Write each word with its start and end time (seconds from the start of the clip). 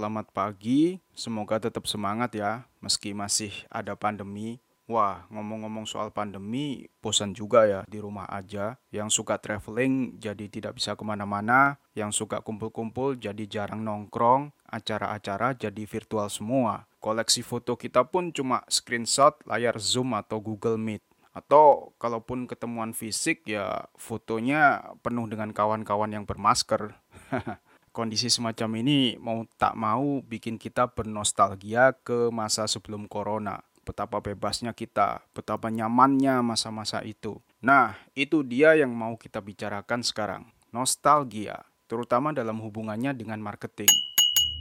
selamat 0.00 0.32
pagi. 0.32 0.96
Semoga 1.12 1.60
tetap 1.60 1.84
semangat 1.84 2.32
ya, 2.32 2.64
meski 2.80 3.12
masih 3.12 3.52
ada 3.68 3.92
pandemi. 3.92 4.56
Wah, 4.88 5.28
ngomong-ngomong 5.28 5.84
soal 5.84 6.08
pandemi, 6.08 6.88
bosan 7.04 7.36
juga 7.36 7.68
ya 7.68 7.84
di 7.84 8.00
rumah 8.00 8.24
aja. 8.32 8.80
Yang 8.88 9.20
suka 9.20 9.36
traveling 9.36 10.16
jadi 10.16 10.48
tidak 10.48 10.80
bisa 10.80 10.96
ke 10.96 11.04
mana-mana, 11.04 11.76
yang 11.92 12.16
suka 12.16 12.40
kumpul-kumpul 12.40 13.20
jadi 13.20 13.44
jarang 13.44 13.84
nongkrong, 13.84 14.56
acara-acara 14.72 15.52
jadi 15.52 15.84
virtual 15.84 16.32
semua. 16.32 16.88
Koleksi 16.96 17.44
foto 17.44 17.76
kita 17.76 18.08
pun 18.08 18.32
cuma 18.32 18.64
screenshot 18.72 19.36
layar 19.44 19.76
Zoom 19.76 20.16
atau 20.16 20.40
Google 20.40 20.80
Meet. 20.80 21.04
Atau 21.36 21.92
kalaupun 22.00 22.48
ketemuan 22.48 22.96
fisik 22.96 23.44
ya 23.44 23.84
fotonya 24.00 24.96
penuh 25.04 25.28
dengan 25.28 25.52
kawan-kawan 25.52 26.08
yang 26.08 26.24
bermasker. 26.24 26.96
Kondisi 27.90 28.30
semacam 28.30 28.86
ini 28.86 29.18
mau 29.18 29.42
tak 29.58 29.74
mau 29.74 30.22
bikin 30.22 30.62
kita 30.62 30.94
bernostalgia 30.94 31.90
ke 31.90 32.30
masa 32.30 32.70
sebelum 32.70 33.10
corona 33.10 33.66
betapa 33.82 34.22
bebasnya 34.22 34.70
kita, 34.70 35.26
betapa 35.34 35.74
nyamannya 35.74 36.38
masa-masa 36.46 37.02
itu. 37.02 37.42
Nah, 37.58 37.98
itu 38.14 38.46
dia 38.46 38.78
yang 38.78 38.94
mau 38.94 39.18
kita 39.18 39.42
bicarakan 39.42 40.06
sekarang. 40.06 40.46
Nostalgia, 40.70 41.66
terutama 41.90 42.30
dalam 42.30 42.62
hubungannya 42.62 43.10
dengan 43.10 43.42
marketing. 43.42 43.90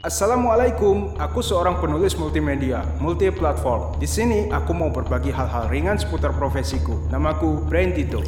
Assalamualaikum, 0.01 1.13
aku 1.21 1.45
seorang 1.45 1.77
penulis 1.77 2.17
multimedia, 2.17 2.81
multi 2.97 3.29
platform. 3.29 4.01
Di 4.01 4.09
sini 4.09 4.49
aku 4.49 4.73
mau 4.73 4.89
berbagi 4.89 5.29
hal-hal 5.29 5.69
ringan 5.69 6.01
seputar 6.01 6.33
profesiku. 6.33 6.97
Namaku 7.13 7.61
Brain 7.69 7.93
Tito. 7.93 8.25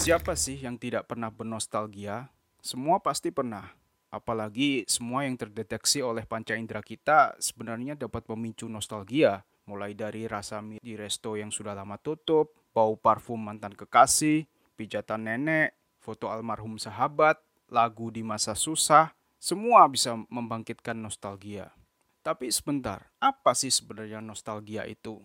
Siapa 0.00 0.32
sih 0.32 0.56
yang 0.64 0.80
tidak 0.80 1.12
pernah 1.12 1.28
bernostalgia? 1.28 2.32
Semua 2.62 3.02
pasti 3.02 3.34
pernah. 3.34 3.74
Apalagi 4.14 4.86
semua 4.86 5.26
yang 5.26 5.34
terdeteksi 5.34 5.98
oleh 5.98 6.22
panca 6.22 6.54
indera 6.54 6.78
kita 6.78 7.34
sebenarnya 7.42 7.98
dapat 7.98 8.22
memicu 8.30 8.70
nostalgia, 8.70 9.42
mulai 9.66 9.98
dari 9.98 10.30
rasa 10.30 10.62
mie 10.62 10.78
di 10.78 10.94
resto 10.94 11.34
yang 11.34 11.50
sudah 11.50 11.74
lama 11.74 11.98
tutup, 11.98 12.54
bau 12.70 12.94
parfum 12.94 13.42
mantan 13.42 13.74
kekasih, 13.74 14.46
pijatan 14.78 15.26
nenek, 15.26 15.74
foto 15.98 16.30
almarhum 16.30 16.78
sahabat, 16.78 17.42
lagu 17.66 18.14
di 18.14 18.22
masa 18.22 18.54
susah, 18.54 19.10
semua 19.42 19.90
bisa 19.90 20.14
membangkitkan 20.30 20.94
nostalgia. 20.94 21.74
Tapi 22.22 22.46
sebentar, 22.54 23.10
apa 23.18 23.58
sih 23.58 23.74
sebenarnya 23.74 24.22
nostalgia 24.22 24.86
itu? 24.86 25.18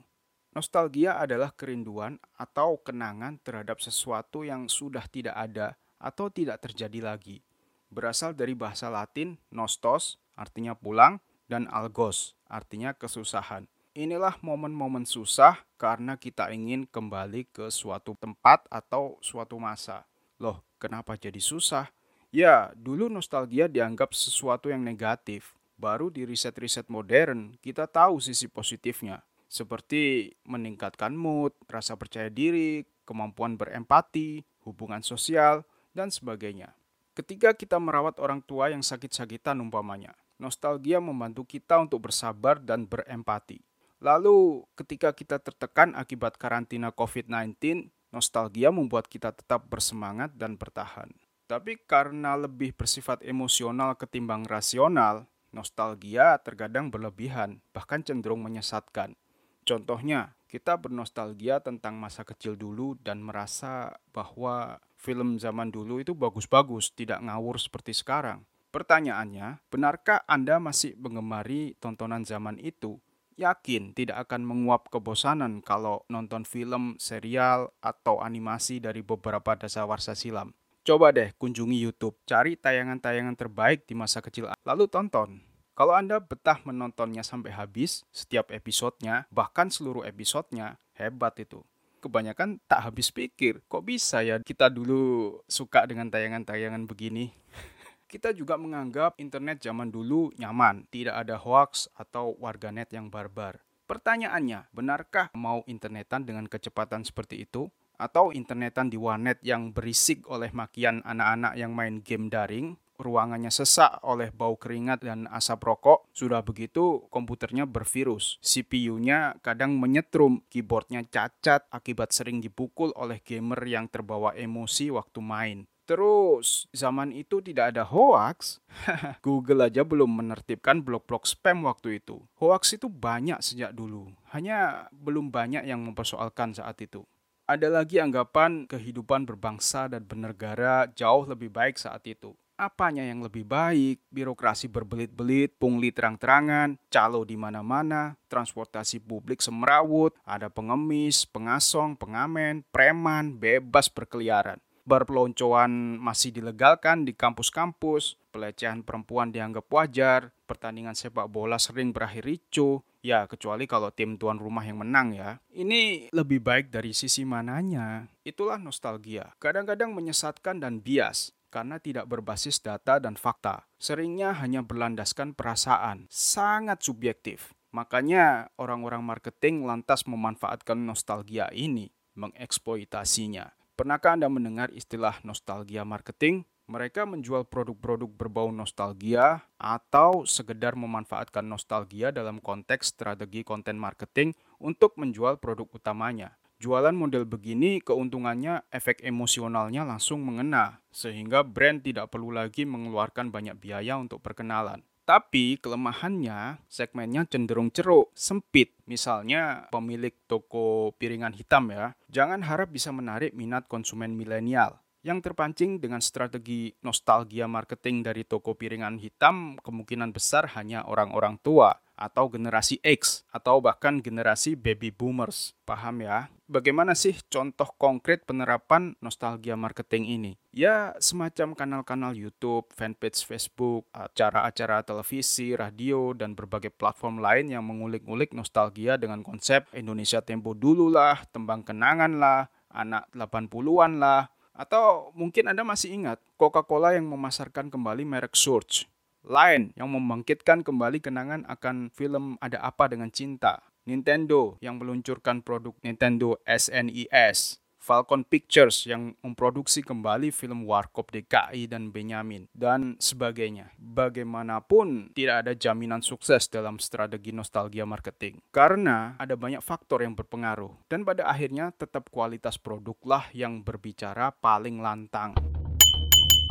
Nostalgia 0.57 1.21
adalah 1.21 1.53
kerinduan 1.53 2.17
atau 2.33 2.81
kenangan 2.81 3.37
terhadap 3.45 3.77
sesuatu 3.77 4.41
yang 4.41 4.65
sudah 4.65 5.05
tidak 5.05 5.37
ada 5.37 5.77
atau 5.97 6.29
tidak 6.29 6.61
terjadi 6.63 7.01
lagi 7.13 7.41
berasal 7.89 8.35
dari 8.35 8.53
bahasa 8.55 8.91
Latin 8.91 9.39
nostos, 9.51 10.19
artinya 10.35 10.75
pulang, 10.75 11.19
dan 11.47 11.67
algos, 11.71 12.35
artinya 12.51 12.91
kesusahan. 12.91 13.67
Inilah 13.97 14.37
momen-momen 14.45 15.09
susah 15.09 15.65
karena 15.81 16.19
kita 16.21 16.53
ingin 16.53 16.85
kembali 16.85 17.49
ke 17.49 17.73
suatu 17.73 18.13
tempat 18.13 18.67
atau 18.69 19.17
suatu 19.25 19.57
masa. 19.57 20.05
Loh, 20.37 20.61
kenapa 20.77 21.17
jadi 21.17 21.41
susah? 21.41 21.89
Ya, 22.29 22.69
dulu 22.77 23.09
nostalgia 23.09 23.65
dianggap 23.65 24.13
sesuatu 24.13 24.69
yang 24.69 24.85
negatif. 24.85 25.57
Baru 25.81 26.13
di 26.13 26.29
riset-riset 26.29 26.93
modern, 26.93 27.57
kita 27.57 27.89
tahu 27.89 28.21
sisi 28.21 28.45
positifnya. 28.45 29.25
Seperti 29.49 30.35
meningkatkan 30.45 31.15
mood, 31.17 31.55
rasa 31.65 31.97
percaya 31.97 32.29
diri, 32.29 32.85
kemampuan 33.07 33.57
berempati, 33.57 34.45
hubungan 34.67 35.01
sosial, 35.01 35.65
dan 35.97 36.13
sebagainya. 36.13 36.77
Ketika 37.17 37.57
kita 37.57 37.81
merawat 37.81 38.21
orang 38.21 38.45
tua 38.45 38.69
yang 38.69 38.85
sakit-sakitan 38.85 39.57
umpamanya, 39.57 40.13
nostalgia 40.37 41.01
membantu 41.01 41.49
kita 41.49 41.81
untuk 41.81 42.05
bersabar 42.05 42.61
dan 42.61 42.85
berempati. 42.85 43.65
Lalu, 43.97 44.61
ketika 44.77 45.09
kita 45.09 45.41
tertekan 45.41 45.97
akibat 45.97 46.37
karantina 46.37 46.93
COVID-19, 46.93 47.89
nostalgia 48.13 48.69
membuat 48.69 49.09
kita 49.09 49.33
tetap 49.33 49.65
bersemangat 49.65 50.37
dan 50.37 50.53
bertahan. 50.53 51.09
Tapi 51.49 51.81
karena 51.89 52.37
lebih 52.37 52.77
bersifat 52.77 53.25
emosional 53.25 53.97
ketimbang 53.97 54.45
rasional, 54.45 55.25
nostalgia 55.49 56.37
terkadang 56.45 56.93
berlebihan, 56.93 57.63
bahkan 57.73 58.05
cenderung 58.05 58.45
menyesatkan. 58.45 59.17
Contohnya, 59.65 60.37
kita 60.47 60.77
bernostalgia 60.79 61.59
tentang 61.59 61.97
masa 61.97 62.23
kecil 62.23 62.55
dulu 62.55 62.95
dan 63.01 63.19
merasa 63.19 63.97
bahwa 64.13 64.79
film 64.97 65.37
zaman 65.37 65.69
dulu 65.69 66.01
itu 66.01 66.17
bagus-bagus, 66.17 66.91
tidak 66.91 67.21
ngawur 67.21 67.61
seperti 67.61 67.93
sekarang. 67.93 68.43
Pertanyaannya, 68.73 69.63
benarkah 69.71 70.25
Anda 70.27 70.59
masih 70.59 70.97
mengemari 70.99 71.77
tontonan 71.79 72.27
zaman 72.27 72.59
itu? 72.59 72.99
Yakin 73.37 73.93
tidak 73.93 74.27
akan 74.27 74.43
menguap 74.43 74.89
kebosanan 74.89 75.61
kalau 75.61 76.03
nonton 76.09 76.43
film, 76.43 76.97
serial, 76.97 77.69
atau 77.79 78.19
animasi 78.19 78.81
dari 78.81 79.05
beberapa 79.05 79.53
dasawarsa 79.53 80.17
silam? 80.17 80.51
Coba 80.81 81.13
deh 81.13 81.31
kunjungi 81.37 81.77
YouTube, 81.77 82.17
cari 82.25 82.57
tayangan-tayangan 82.57 83.37
terbaik 83.37 83.85
di 83.85 83.93
masa 83.93 84.19
kecil, 84.25 84.49
lalu 84.65 84.89
tonton. 84.89 85.39
Kalau 85.77 85.93
Anda 85.93 86.17
betah 86.17 86.57
menontonnya 86.65 87.21
sampai 87.21 87.53
habis, 87.53 88.01
setiap 88.09 88.49
episodenya, 88.49 89.29
bahkan 89.29 89.69
seluruh 89.69 90.01
episodenya, 90.09 90.81
hebat 90.97 91.37
itu 91.37 91.61
kebanyakan 92.07 92.57
tak 92.65 92.87
habis 92.87 93.11
pikir. 93.11 93.59
Kok 93.67 93.83
bisa 93.83 94.23
ya 94.23 94.39
kita 94.39 94.71
dulu 94.71 95.35
suka 95.45 95.83
dengan 95.83 96.07
tayangan-tayangan 96.07 96.87
begini? 96.87 97.35
kita 98.11 98.31
juga 98.31 98.55
menganggap 98.55 99.19
internet 99.19 99.59
zaman 99.59 99.91
dulu 99.91 100.31
nyaman, 100.39 100.87
tidak 100.87 101.19
ada 101.19 101.35
hoax 101.35 101.91
atau 101.93 102.33
warganet 102.39 102.87
yang 102.95 103.11
barbar. 103.11 103.59
Pertanyaannya, 103.87 104.71
benarkah 104.75 105.31
mau 105.35 105.63
internetan 105.67 106.27
dengan 106.27 106.47
kecepatan 106.47 107.07
seperti 107.07 107.47
itu? 107.47 107.71
Atau 107.95 108.35
internetan 108.35 108.91
di 108.91 108.99
warnet 108.99 109.39
yang 109.41 109.71
berisik 109.71 110.27
oleh 110.27 110.51
makian 110.51 110.99
anak-anak 111.07 111.55
yang 111.55 111.71
main 111.71 112.03
game 112.03 112.27
daring? 112.27 112.75
Ruangannya 112.97 113.53
sesak 113.53 114.01
oleh 114.03 114.33
bau 114.33 114.57
keringat 114.57 115.05
dan 115.05 115.29
asap 115.29 115.69
rokok, 115.69 116.09
sudah 116.11 116.41
begitu 116.41 117.05
komputernya 117.13 117.69
bervirus. 117.69 118.41
CPU-nya 118.41 119.37
kadang 119.45 119.77
menyetrum, 119.77 120.41
keyboardnya 120.49 121.05
cacat 121.05 121.69
akibat 121.69 122.11
sering 122.11 122.41
dipukul 122.41 122.91
oleh 122.97 123.21
gamer 123.21 123.61
yang 123.63 123.85
terbawa 123.87 124.33
emosi 124.33 124.89
waktu 124.89 125.19
main. 125.21 125.59
Terus, 125.87 126.67
zaman 126.75 127.15
itu 127.15 127.39
tidak 127.39 127.71
ada 127.71 127.87
hoax. 127.87 128.59
Google 129.25 129.71
aja 129.71 129.87
belum 129.87 130.19
menertibkan 130.19 130.83
blok-blok 130.83 131.23
spam 131.23 131.63
waktu 131.63 132.03
itu. 132.03 132.19
Hoax 132.43 132.75
itu 132.75 132.91
banyak 132.91 133.39
sejak 133.39 133.71
dulu, 133.71 134.11
hanya 134.35 134.91
belum 134.91 135.31
banyak 135.31 135.63
yang 135.63 135.79
mempersoalkan 135.87 136.51
saat 136.51 136.83
itu. 136.83 137.07
Ada 137.47 137.71
lagi 137.71 138.03
anggapan 138.03 138.67
kehidupan 138.67 139.23
berbangsa 139.23 139.87
dan 139.87 140.03
bernegara 140.03 140.91
jauh 140.91 141.23
lebih 141.23 141.47
baik 141.47 141.79
saat 141.79 142.03
itu 142.03 142.35
apanya 142.57 143.05
yang 143.05 143.21
lebih 143.21 143.45
baik, 143.45 144.01
birokrasi 144.09 144.67
berbelit-belit, 144.67 145.55
pungli 145.61 145.93
terang-terangan, 145.93 146.81
calo 146.89 147.21
di 147.23 147.37
mana-mana, 147.37 148.17
transportasi 148.27 148.99
publik 149.05 149.39
semrawut, 149.39 150.17
ada 150.25 150.49
pengemis, 150.49 151.23
pengasong, 151.29 151.95
pengamen, 151.95 152.65
preman, 152.73 153.37
bebas 153.37 153.87
berkeliaran. 153.93 154.57
Berpeloncoan 154.87 155.99
masih 155.99 156.31
dilegalkan 156.31 157.03
di 157.03 157.11
kampus-kampus, 157.11 158.17
pelecehan 158.31 158.81
perempuan 158.87 159.35
dianggap 159.35 159.67
wajar, 159.67 160.31
pertandingan 160.47 160.95
sepak 160.95 161.27
bola 161.27 161.59
sering 161.59 161.91
berakhir 161.91 162.23
ricu, 162.23 162.79
ya 163.03 163.27
kecuali 163.27 163.67
kalau 163.67 163.91
tim 163.91 164.15
tuan 164.15 164.39
rumah 164.39 164.63
yang 164.63 164.79
menang 164.79 165.11
ya. 165.11 165.43
Ini 165.51 166.11
lebih 166.15 166.39
baik 166.39 166.71
dari 166.71 166.95
sisi 166.95 167.27
mananya. 167.27 168.07
Itulah 168.23 168.55
nostalgia. 168.55 169.35
Kadang-kadang 169.43 169.91
menyesatkan 169.91 170.63
dan 170.63 170.79
bias 170.79 171.36
karena 171.47 171.79
tidak 171.79 172.07
berbasis 172.07 172.59
data 172.59 172.99
dan 172.99 173.15
fakta. 173.15 173.65
Seringnya 173.79 174.35
hanya 174.37 174.63
berlandaskan 174.63 175.33
perasaan, 175.33 176.07
sangat 176.11 176.83
subjektif. 176.83 177.55
Makanya 177.75 178.49
orang-orang 178.57 179.03
marketing 179.03 179.67
lantas 179.67 180.07
memanfaatkan 180.07 180.79
nostalgia 180.79 181.51
ini, 181.51 181.91
mengeksploitasinya. 182.15 183.53
Pernahkah 183.77 184.17
Anda 184.17 184.25
mendengar 184.25 184.73
istilah 184.73 185.21
nostalgia 185.21 185.85
marketing? 185.85 186.49
Mereka 186.67 187.07
menjual 187.07 187.47
produk-produk 187.47 188.11
berbau 188.11 188.51
nostalgia 188.51 189.45
atau 189.55 190.27
sekedar 190.27 190.75
memanfaatkan 190.75 191.45
nostalgia 191.45 192.11
dalam 192.11 192.43
konteks 192.43 192.91
strategi 192.91 193.45
konten 193.47 193.79
marketing 193.79 194.35
untuk 194.59 194.99
menjual 194.99 195.39
produk 195.39 195.69
utamanya. 195.71 196.35
Jualan 196.57 196.97
model 196.97 197.29
begini 197.29 197.77
keuntungannya 197.85 198.65
efek 198.73 199.05
emosionalnya 199.05 199.85
langsung 199.85 200.25
mengena, 200.25 200.81
sehingga 200.89 201.45
brand 201.45 201.85
tidak 201.85 202.09
perlu 202.09 202.33
lagi 202.33 202.65
mengeluarkan 202.65 203.29
banyak 203.29 203.61
biaya 203.61 203.93
untuk 203.93 204.25
perkenalan. 204.25 204.81
Tapi 205.05 205.61
kelemahannya 205.61 206.65
segmennya 206.65 207.29
cenderung 207.29 207.69
ceruk, 207.69 208.09
sempit. 208.17 208.73
Misalnya 208.89 209.69
pemilik 209.69 210.17
toko 210.25 210.97
piringan 210.97 211.37
hitam 211.37 211.69
ya, 211.69 211.93
jangan 212.09 212.41
harap 212.41 212.73
bisa 212.73 212.89
menarik 212.89 213.37
minat 213.37 213.69
konsumen 213.69 214.17
milenial. 214.17 214.81
Yang 215.07 215.23
terpancing 215.23 215.79
dengan 215.79 216.03
strategi 216.03 216.75
nostalgia 216.83 217.47
marketing 217.47 218.03
dari 218.03 218.27
toko 218.27 218.59
piringan 218.59 218.99
hitam 218.99 219.55
kemungkinan 219.63 220.11
besar 220.11 220.51
hanya 220.59 220.83
orang-orang 220.83 221.39
tua 221.39 221.79
atau 221.95 222.27
generasi 222.27 222.83
X 222.83 223.23
atau 223.31 223.63
bahkan 223.63 224.03
generasi 224.03 224.59
baby 224.59 224.91
boomers. 224.91 225.55
Paham 225.63 226.03
ya? 226.03 226.27
Bagaimana 226.51 226.91
sih 226.91 227.15
contoh 227.31 227.71
konkret 227.79 228.27
penerapan 228.27 228.99
nostalgia 228.99 229.55
marketing 229.55 230.03
ini? 230.11 230.31
Ya, 230.51 230.95
semacam 230.99 231.55
kanal-kanal 231.55 232.11
YouTube, 232.15 232.67
fanpage 232.75 233.23
Facebook, 233.23 233.87
acara-acara 233.95 234.83
televisi, 234.83 235.55
radio, 235.55 236.15
dan 236.15 236.35
berbagai 236.35 236.71
platform 236.71 237.19
lain 237.23 237.51
yang 237.51 237.63
mengulik-ulik 237.63 238.35
nostalgia 238.35 238.95
dengan 238.99 239.23
konsep 239.23 239.67
Indonesia 239.71 240.19
Tempo 240.23 240.55
dulu 240.55 240.87
lah, 240.87 241.19
tembang 241.31 241.63
kenangan 241.67 242.15
lah, 242.15 242.47
anak 242.71 243.11
80-an 243.11 243.99
lah, 243.99 244.31
atau 244.57 245.13
mungkin 245.13 245.47
Anda 245.53 245.61
masih 245.61 245.93
ingat 245.93 246.17
Coca-Cola 246.35 246.97
yang 246.97 247.05
memasarkan 247.07 247.69
kembali 247.69 248.03
merek 248.03 248.33
Surge 248.33 248.89
lain 249.27 249.75
yang 249.75 249.91
membangkitkan 249.91 250.63
kembali 250.63 251.03
kenangan 251.03 251.43
akan 251.51 251.91
film 251.91 252.39
Ada 252.39 252.63
Apa 252.63 252.87
Dengan 252.87 253.11
Cinta. 253.11 253.59
Nintendo 253.87 254.59
yang 254.59 254.79
meluncurkan 254.79 255.39
produk 255.39 255.71
Nintendo 255.79 256.35
SNES. 256.43 257.59
Falcon 257.87 258.27
Pictures 258.27 258.83
yang 258.83 259.15
memproduksi 259.23 259.79
kembali 259.79 260.35
film 260.35 260.67
Warkop 260.67 261.07
DKI 261.15 261.71
dan 261.71 261.87
Benyamin, 261.95 262.51
dan 262.51 262.99
sebagainya. 262.99 263.71
Bagaimanapun, 263.79 265.15
tidak 265.15 265.47
ada 265.47 265.55
jaminan 265.55 266.03
sukses 266.03 266.51
dalam 266.51 266.83
strategi 266.83 267.31
nostalgia 267.31 267.87
marketing. 267.87 268.43
Karena 268.51 269.15
ada 269.15 269.39
banyak 269.39 269.63
faktor 269.63 270.03
yang 270.03 270.19
berpengaruh, 270.19 270.91
dan 270.91 271.07
pada 271.07 271.31
akhirnya 271.31 271.71
tetap 271.71 272.11
kualitas 272.11 272.59
produklah 272.59 273.31
yang 273.31 273.63
berbicara 273.63 274.35
paling 274.35 274.83
lantang. 274.83 275.31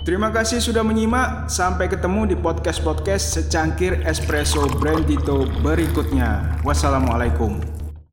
Terima 0.06 0.30
kasih 0.30 0.62
sudah 0.62 0.86
menyimak. 0.86 1.50
Sampai 1.50 1.90
ketemu 1.90 2.30
di 2.32 2.36
podcast-podcast 2.38 3.42
secangkir 3.42 4.06
espresso 4.06 4.70
Brandito 4.78 5.50
berikutnya. 5.60 6.62
Wassalamualaikum. 6.62 7.85